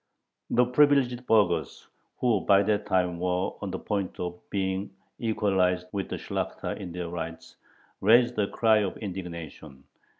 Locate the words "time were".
2.87-3.51